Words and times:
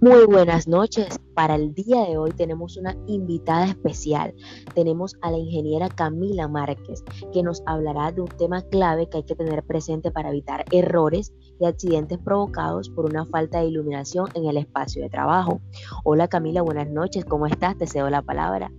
Muy 0.00 0.26
buenas 0.26 0.68
noches. 0.68 1.18
Para 1.34 1.56
el 1.56 1.74
día 1.74 2.04
de 2.04 2.18
hoy 2.18 2.30
tenemos 2.30 2.76
una 2.76 2.96
invitada 3.08 3.66
especial. 3.66 4.32
Tenemos 4.72 5.16
a 5.22 5.32
la 5.32 5.38
ingeniera 5.38 5.88
Camila 5.88 6.46
Márquez, 6.46 7.02
que 7.32 7.42
nos 7.42 7.64
hablará 7.66 8.12
de 8.12 8.20
un 8.20 8.28
tema 8.28 8.62
clave 8.62 9.08
que 9.08 9.16
hay 9.16 9.22
que 9.24 9.34
tener 9.34 9.64
presente 9.64 10.12
para 10.12 10.28
evitar 10.28 10.64
errores 10.70 11.34
y 11.58 11.66
accidentes 11.66 12.18
provocados 12.18 12.90
por 12.90 13.06
una 13.06 13.26
falta 13.26 13.58
de 13.58 13.66
iluminación 13.66 14.28
en 14.34 14.46
el 14.46 14.58
espacio 14.58 15.02
de 15.02 15.10
trabajo. 15.10 15.60
Hola 16.04 16.28
Camila, 16.28 16.62
buenas 16.62 16.88
noches. 16.88 17.24
¿Cómo 17.24 17.46
estás? 17.46 17.76
Te 17.76 17.88
cedo 17.88 18.08
la 18.08 18.22
palabra. 18.22 18.70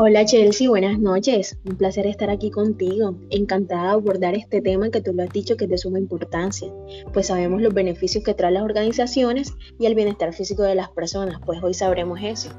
Hola 0.00 0.24
Chelsea, 0.24 0.68
buenas 0.68 1.00
noches. 1.00 1.58
Un 1.68 1.76
placer 1.76 2.06
estar 2.06 2.30
aquí 2.30 2.52
contigo. 2.52 3.16
Encantada 3.30 3.82
de 3.82 3.88
abordar 3.88 4.36
este 4.36 4.60
tema 4.60 4.90
que 4.90 5.00
tú 5.00 5.12
lo 5.12 5.24
has 5.24 5.30
dicho 5.30 5.56
que 5.56 5.64
es 5.64 5.70
de 5.70 5.76
suma 5.76 5.98
importancia, 5.98 6.72
pues 7.12 7.26
sabemos 7.26 7.60
los 7.60 7.74
beneficios 7.74 8.22
que 8.22 8.32
traen 8.32 8.54
las 8.54 8.62
organizaciones 8.62 9.52
y 9.76 9.86
el 9.86 9.96
bienestar 9.96 10.32
físico 10.32 10.62
de 10.62 10.76
las 10.76 10.88
personas, 10.90 11.40
pues 11.44 11.60
hoy 11.64 11.74
sabremos 11.74 12.20
eso. 12.22 12.50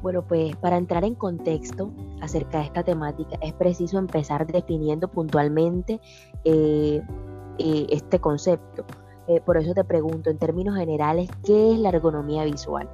Bueno, 0.00 0.26
pues 0.26 0.56
para 0.56 0.78
entrar 0.78 1.04
en 1.04 1.14
contexto 1.14 1.92
acerca 2.22 2.60
de 2.60 2.64
esta 2.64 2.82
temática 2.82 3.36
es 3.42 3.52
preciso 3.52 3.98
empezar 3.98 4.46
definiendo 4.46 5.08
puntualmente 5.08 6.00
eh, 6.44 7.02
eh, 7.58 7.86
este 7.90 8.18
concepto. 8.18 8.86
Eh, 9.28 9.42
por 9.42 9.58
eso 9.58 9.74
te 9.74 9.84
pregunto, 9.84 10.30
en 10.30 10.38
términos 10.38 10.78
generales, 10.78 11.28
¿qué 11.44 11.72
es 11.72 11.78
la 11.78 11.90
ergonomía 11.90 12.44
visual? 12.44 12.88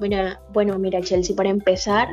Bueno, 0.00 0.16
bueno, 0.54 0.78
mira, 0.78 1.02
Chelsea, 1.02 1.36
para 1.36 1.50
empezar, 1.50 2.08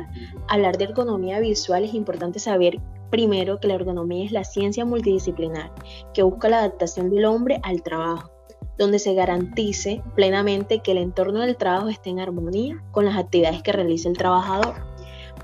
hablar 0.46 0.76
de 0.76 0.84
ergonomía 0.84 1.40
visual 1.40 1.84
es 1.84 1.94
importante 1.94 2.38
saber 2.38 2.78
primero 3.10 3.58
que 3.60 3.68
la 3.68 3.76
ergonomía 3.76 4.26
es 4.26 4.30
la 4.30 4.44
ciencia 4.44 4.84
multidisciplinar 4.84 5.72
que 6.12 6.22
busca 6.22 6.50
la 6.50 6.58
adaptación 6.58 7.08
del 7.08 7.24
hombre 7.24 7.60
al 7.62 7.82
trabajo, 7.82 8.30
donde 8.76 8.98
se 8.98 9.14
garantice 9.14 10.02
plenamente 10.14 10.80
que 10.80 10.92
el 10.92 10.98
entorno 10.98 11.40
del 11.40 11.56
trabajo 11.56 11.88
esté 11.88 12.10
en 12.10 12.20
armonía 12.20 12.84
con 12.90 13.06
las 13.06 13.16
actividades 13.16 13.62
que 13.62 13.72
realiza 13.72 14.10
el 14.10 14.18
trabajador. 14.18 14.74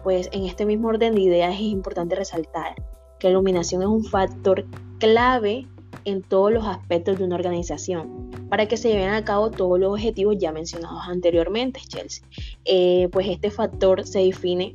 Pues 0.02 0.28
en 0.32 0.44
este 0.44 0.66
mismo 0.66 0.88
orden 0.88 1.14
de 1.14 1.22
ideas 1.22 1.54
es 1.54 1.62
importante 1.62 2.14
resaltar 2.14 2.74
que 3.18 3.28
la 3.28 3.30
iluminación 3.30 3.80
es 3.80 3.88
un 3.88 4.04
factor 4.04 4.66
clave 4.98 5.66
en 6.04 6.22
todos 6.22 6.52
los 6.52 6.66
aspectos 6.66 7.18
de 7.18 7.24
una 7.24 7.36
organización 7.36 8.30
para 8.48 8.66
que 8.66 8.76
se 8.76 8.88
lleven 8.88 9.10
a 9.10 9.24
cabo 9.24 9.50
todos 9.50 9.78
los 9.78 9.92
objetivos 9.92 10.36
ya 10.38 10.52
mencionados 10.52 11.00
anteriormente, 11.08 11.80
Chelsea. 11.86 12.24
Eh, 12.64 13.08
pues 13.12 13.26
este 13.28 13.50
factor 13.50 14.06
se 14.06 14.20
define 14.20 14.74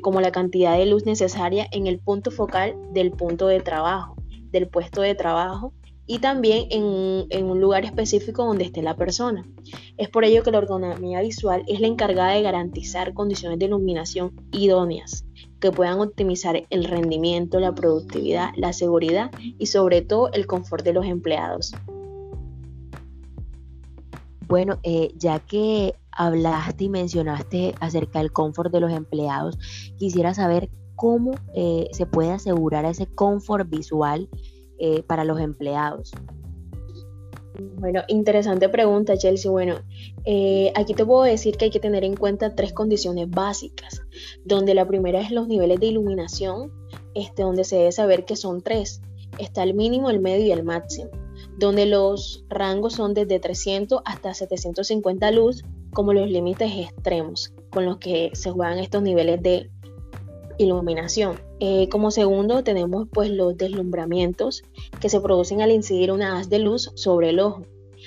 como 0.00 0.20
la 0.20 0.32
cantidad 0.32 0.76
de 0.76 0.86
luz 0.86 1.04
necesaria 1.04 1.66
en 1.70 1.86
el 1.86 1.98
punto 1.98 2.30
focal 2.30 2.74
del 2.92 3.10
punto 3.10 3.46
de 3.46 3.60
trabajo, 3.60 4.16
del 4.50 4.68
puesto 4.68 5.02
de 5.02 5.14
trabajo 5.14 5.72
y 6.06 6.18
también 6.18 6.66
en, 6.70 7.44
un 7.46 7.60
lugar 7.60 7.84
específico 7.84 8.44
donde 8.44 8.64
esté 8.64 8.82
la 8.82 8.96
persona. 8.96 9.46
Es 9.96 10.08
por 10.08 10.24
ello 10.24 10.42
que 10.42 10.50
la 10.50 10.58
ergonomía 10.58 11.20
visual 11.20 11.64
es 11.66 11.80
la 11.80 11.86
encargada 11.86 12.32
de 12.32 12.42
garantizar 12.42 13.14
condiciones 13.14 13.58
de 13.58 13.66
iluminación 13.66 14.32
idóneas 14.52 15.24
que 15.60 15.72
puedan 15.72 16.00
optimizar 16.00 16.62
el 16.68 16.84
rendimiento, 16.84 17.58
la 17.58 17.74
productividad, 17.74 18.50
la 18.56 18.72
seguridad 18.72 19.30
y 19.58 19.66
sobre 19.66 20.02
todo 20.02 20.30
el 20.32 20.46
confort 20.46 20.84
de 20.84 20.92
los 20.92 21.06
empleados. 21.06 21.72
Bueno, 24.46 24.78
eh, 24.82 25.12
ya 25.16 25.38
que 25.38 25.94
hablaste 26.12 26.84
y 26.84 26.88
mencionaste 26.90 27.74
acerca 27.80 28.18
del 28.18 28.30
confort 28.30 28.70
de 28.70 28.80
los 28.80 28.92
empleados, 28.92 29.58
quisiera 29.96 30.34
saber 30.34 30.68
cómo 30.96 31.32
eh, 31.54 31.88
se 31.92 32.06
puede 32.06 32.32
asegurar 32.32 32.84
ese 32.84 33.06
confort 33.06 33.68
visual 33.68 34.28
eh, 34.78 35.02
para 35.02 35.24
los 35.24 35.40
empleados. 35.40 36.12
Bueno, 37.78 38.02
interesante 38.08 38.68
pregunta, 38.68 39.16
Chelsea. 39.16 39.50
Bueno, 39.50 39.76
aquí 40.74 40.94
te 40.94 41.06
puedo 41.06 41.22
decir 41.22 41.56
que 41.56 41.66
hay 41.66 41.70
que 41.70 41.78
tener 41.78 42.02
en 42.02 42.16
cuenta 42.16 42.56
tres 42.56 42.72
condiciones 42.72 43.30
básicas, 43.30 44.02
donde 44.44 44.74
la 44.74 44.86
primera 44.86 45.20
es 45.20 45.30
los 45.30 45.46
niveles 45.46 45.78
de 45.78 45.86
iluminación, 45.86 46.72
este, 47.14 47.42
donde 47.42 47.62
se 47.62 47.76
debe 47.76 47.92
saber 47.92 48.24
que 48.24 48.34
son 48.34 48.60
tres. 48.60 49.02
Está 49.38 49.62
el 49.62 49.74
mínimo, 49.74 50.10
el 50.10 50.18
medio 50.18 50.46
y 50.46 50.50
el 50.50 50.64
máximo 50.64 51.10
donde 51.56 51.86
los 51.86 52.44
rangos 52.48 52.94
son 52.94 53.14
desde 53.14 53.38
300 53.38 54.02
hasta 54.04 54.34
750 54.34 55.30
luz 55.30 55.62
como 55.92 56.12
los 56.12 56.28
límites 56.28 56.72
extremos 56.76 57.52
con 57.70 57.84
los 57.84 57.98
que 57.98 58.30
se 58.34 58.50
juegan 58.50 58.78
estos 58.78 59.02
niveles 59.02 59.42
de 59.42 59.70
iluminación. 60.58 61.38
Eh, 61.60 61.88
como 61.88 62.10
segundo 62.10 62.62
tenemos 62.64 63.08
pues 63.12 63.30
los 63.30 63.56
deslumbramientos 63.56 64.62
que 65.00 65.08
se 65.08 65.20
producen 65.20 65.62
al 65.62 65.70
incidir 65.70 66.12
una 66.12 66.38
haz 66.38 66.48
de 66.48 66.58
luz 66.58 66.90
sobre 66.94 67.30
el 67.30 67.40
ojo, 67.40 67.62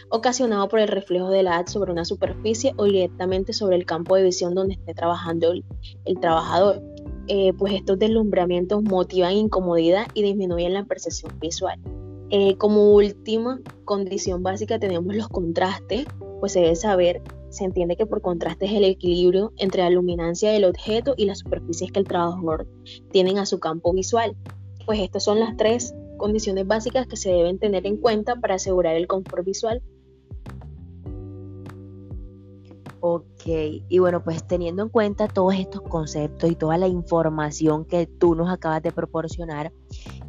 ocasionado 0.10 0.68
por 0.68 0.80
el 0.80 0.88
reflejo 0.88 1.30
de 1.30 1.44
la 1.44 1.58
haz 1.58 1.72
sobre 1.72 1.92
una 1.92 2.06
superficie 2.06 2.74
o 2.78 2.86
directamente 2.86 3.54
sobre 3.54 3.76
el 3.76 3.86
campo 3.86 4.16
de 4.16 4.24
visión 4.24 4.54
donde 4.56 4.76
esté 4.76 4.94
trabajando 4.94 5.52
el, 5.52 6.20
trabajador. 6.20 6.82
Eh, 7.30 7.52
pues 7.58 7.74
estos 7.74 8.00
deslumbramientos 8.00 8.82
motivan 8.84 9.34
incomodidad 9.34 10.08
y 10.14 10.24
disminuyen 10.24 10.74
la 10.74 10.86
percepción 10.86 11.38
visual. 11.40 11.78
Eh, 12.30 12.58
como 12.58 12.94
última 12.94 13.62
condición 13.86 14.44
básica 14.44 14.80
tenemos 14.80 15.16
los 15.16 15.30
contrastes, 15.30 16.06
pues 16.40 16.52
se 16.52 16.60
debe 16.60 16.76
saber, 16.76 17.22
se 17.58 17.66
entiende 17.66 17.98
que 17.98 18.06
por 18.06 18.22
contraste 18.22 18.66
es 18.66 18.74
el 18.74 18.84
equilibrio 18.86 19.52
entre 19.58 19.84
la 19.84 19.90
luminancia 19.90 20.52
del 20.52 20.66
objeto 20.66 21.14
y 21.18 21.26
las 21.26 21.40
superficies 21.40 21.92
que 21.92 22.00
el 22.00 22.08
trabajador 22.08 22.68
tiene 23.12 23.38
a 23.40 23.46
su 23.46 23.60
campo 23.60 23.94
visual. 23.94 24.36
Pues 24.86 25.00
estas 25.00 25.24
son 25.24 25.40
las 25.40 25.58
tres 25.58 25.94
condiciones 26.18 26.66
básicas 26.66 27.08
que 27.08 27.18
se 27.18 27.30
deben 27.30 27.60
tener 27.60 27.86
en 27.86 27.98
cuenta 27.98 28.36
para 28.36 28.56
asegurar 28.56 28.96
el 28.96 29.08
confort 29.08 29.46
visual 29.46 29.82
Ok, 33.00 33.46
y 33.88 34.00
bueno, 34.00 34.24
pues 34.24 34.46
teniendo 34.46 34.82
en 34.82 34.90
cuenta 34.90 35.28
todos 35.28 35.54
estos 35.54 35.82
conceptos 35.84 36.50
y 36.50 36.56
toda 36.56 36.78
la 36.78 36.88
información 36.88 37.86
que 37.86 38.08
tú 38.08 38.34
nos 38.34 38.50
acabas 38.50 38.82
de 38.82 38.92
proporcionar, 38.92 39.72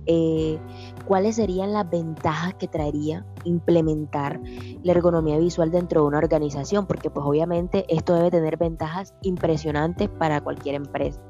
eh, 0.06 0.58
¿cuáles 1.06 1.36
serían 1.36 1.72
las 1.72 1.88
ventajas 1.88 2.54
que 2.54 2.68
traería 2.68 3.26
implementar 3.44 4.40
la 4.82 4.92
ergonomía 4.92 5.38
visual 5.38 5.70
dentro 5.70 6.02
de 6.02 6.08
una 6.08 6.18
organización? 6.18 6.86
Porque 6.86 7.10
pues 7.10 7.24
obviamente 7.26 7.84
esto 7.88 8.14
debe 8.14 8.30
tener 8.30 8.56
ventajas 8.56 9.14
impresionantes 9.22 10.08
para 10.08 10.40
cualquier 10.40 10.76
empresa. 10.76 11.20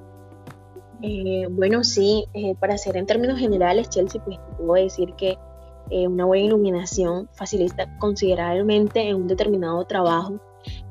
Eh, 1.02 1.46
bueno, 1.50 1.84
sí, 1.84 2.26
eh, 2.34 2.54
para 2.56 2.74
hacer 2.74 2.96
en 2.96 3.06
términos 3.06 3.38
generales, 3.38 3.88
Chelsea, 3.88 4.22
pues 4.24 4.38
puedo 4.56 4.82
decir 4.82 5.14
que 5.14 5.38
una 5.90 6.26
buena 6.26 6.44
iluminación 6.44 7.30
facilita 7.32 7.96
considerablemente 7.96 9.08
en 9.08 9.16
un 9.16 9.26
determinado 9.26 9.86
trabajo 9.86 10.38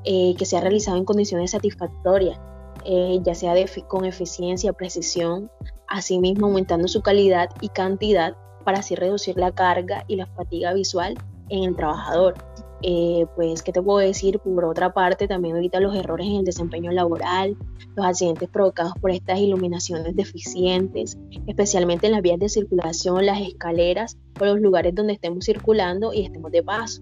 eh, 0.04 0.36
que 0.38 0.46
sea 0.46 0.62
realizado 0.62 0.98
en 0.98 1.04
condiciones 1.04 1.52
satisfactorias, 1.52 2.40
eh, 2.86 3.20
ya 3.24 3.36
sea 3.36 3.54
con 3.88 4.06
eficiencia, 4.06 4.72
precisión, 4.72 5.52
asimismo 5.88 6.48
aumentando 6.48 6.88
su 6.88 7.02
calidad 7.02 7.50
y 7.62 7.70
cantidad 7.70 8.36
para 8.64 8.80
así 8.80 8.96
reducir 8.96 9.38
la 9.38 9.52
carga 9.52 10.04
y 10.08 10.16
la 10.16 10.26
fatiga 10.28 10.74
visual 10.74 11.18
en 11.50 11.64
el 11.64 11.76
trabajador. 11.76 12.36
Eh, 12.84 13.26
pues, 13.36 13.64
¿qué 13.64 13.72
te 13.72 13.82
puedo 13.82 14.00
decir? 14.00 14.40
Por 14.40 14.66
otra 14.66 14.94
parte, 14.94 15.28
también 15.28 15.58
evita 15.58 15.80
los 15.80 15.96
errores 15.96 16.28
en 16.28 16.38
el 16.38 16.46
desempeño 16.46 16.92
laboral, 16.92 17.58
los 17.96 18.06
accidentes 18.06 18.50
provocados 18.50 18.94
por 19.02 19.12
estas 19.12 19.40
iluminaciones 19.40 20.16
deficientes, 20.16 21.18
especialmente 21.48 22.06
en 22.06 22.14
las 22.14 22.22
vías 22.22 22.40
de 22.40 22.50
circulación, 22.50 23.26
las 23.26 23.42
escaleras 23.42 24.18
o 24.40 24.46
los 24.46 24.62
lugares 24.62 24.94
donde 24.94 25.14
estemos 25.14 25.46
circulando 25.46 26.14
y 26.14 26.22
estemos 26.22 26.52
de 26.52 26.62
paso. 26.62 27.02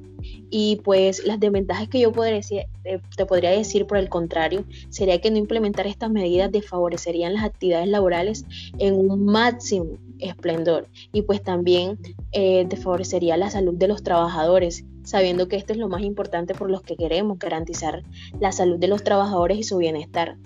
Y 0.50 0.78
pues 0.78 1.26
las 1.26 1.40
desventajas 1.40 1.88
que 1.90 2.00
yo 2.00 2.12
podría 2.12 2.36
decir, 2.36 2.64
eh, 2.86 3.00
te 3.16 3.26
podría 3.26 3.52
decir 3.52 3.86
por 3.86 3.98
el 3.98 4.10
contrario, 4.10 4.64
sería 4.90 5.20
que 5.20 5.30
no 5.30 5.38
implementar 5.38 5.86
estas 5.88 6.10
medidas 6.10 6.52
desfavorecerían 6.52 7.34
las 7.34 7.44
actividades 7.44 7.90
laborales 7.90 8.46
en 8.80 8.96
un 8.96 9.26
máximo 9.26 9.98
esplendor 10.20 10.88
y 11.12 11.24
pues 11.24 11.44
también 11.44 12.00
eh, 12.32 12.66
desfavorecería 12.68 13.38
la 13.38 13.50
salud 13.50 13.74
de 13.76 13.88
los 13.88 14.02
trabajadores 14.02 14.86
sabiendo 15.06 15.48
que 15.48 15.56
esto 15.56 15.72
es 15.72 15.80
lo 15.80 15.88
más 15.88 16.02
importante 16.02 16.54
por 16.54 16.70
los 16.70 16.82
que 16.82 16.98
queremos 16.98 17.40
garantizar 17.40 18.04
la 18.40 18.52
salud 18.52 18.78
de 18.78 18.90
los 18.90 19.04
trabajadores 19.04 19.58
y 19.58 19.64
su 19.64 19.78
bienestar. 19.78 20.38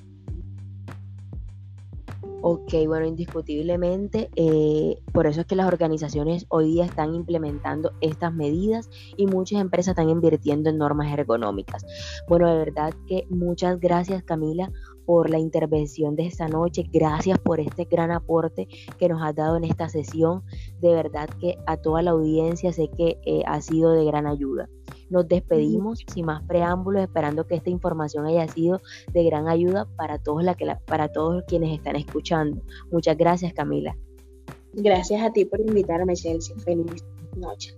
Ok, 2.42 2.74
bueno, 2.88 3.06
indiscutiblemente, 3.06 4.30
eh, 4.38 5.02
por 5.12 5.28
eso 5.28 5.42
es 5.42 5.48
que 5.48 5.58
las 5.58 5.68
organizaciones 5.68 6.46
hoy 6.48 6.72
día 6.72 6.86
están 6.86 7.14
implementando 7.14 7.92
estas 8.00 8.34
medidas 8.34 8.90
y 9.18 9.26
muchas 9.26 9.60
empresas 9.60 9.92
están 9.92 10.10
invirtiendo 10.10 10.70
en 10.70 10.78
normas 10.78 11.12
ergonómicas. 11.12 11.86
Bueno, 12.30 12.50
de 12.50 12.58
verdad 12.58 12.94
que 13.08 13.28
muchas 13.30 13.78
gracias 13.80 14.24
Camila 14.24 14.72
por 15.10 15.32
la 15.32 15.40
intervención 15.40 16.16
de 16.16 16.28
esta 16.28 16.48
noche, 16.48 16.84
gracias 16.88 17.40
por 17.40 17.60
este 17.60 17.86
gran 17.86 18.12
aporte 18.12 18.68
que 19.00 19.10
nos 19.10 19.24
has 19.24 19.34
dado 19.34 19.58
en 19.58 19.64
esta 19.64 19.90
sesión. 19.90 20.44
De 20.82 20.94
verdad 20.94 21.28
que 21.42 21.58
a 21.66 21.78
toda 21.78 22.04
la 22.04 22.12
audiencia 22.12 22.72
sé 22.72 22.92
que 22.96 23.18
eh, 23.26 23.42
ha 23.48 23.60
sido 23.60 23.94
de 23.94 24.06
gran 24.06 24.28
ayuda. 24.28 24.70
Nos 25.10 25.28
despedimos 25.28 26.06
sin 26.14 26.28
más 26.28 26.44
preámbulos, 26.44 27.02
esperando 27.02 27.48
que 27.48 27.56
esta 27.56 27.72
información 27.72 28.28
haya 28.28 28.48
sido 28.50 28.82
de 29.12 29.24
gran 29.24 29.48
ayuda 29.48 29.88
para 29.96 30.20
todos, 30.20 30.44
la 30.44 30.54
que 30.54 30.68
para 30.86 31.12
todos 31.12 31.44
quienes 31.48 31.76
están 31.76 31.96
escuchando. 31.96 32.62
Muchas 32.92 33.18
gracias, 33.18 33.52
Camila. 33.54 33.98
Gracias 34.74 35.24
a 35.24 35.34
ti 35.34 35.44
por 35.44 35.60
invitarme, 35.60 36.14
Chelsea. 36.14 36.56
Feliz 36.60 37.04
noche. 37.36 37.76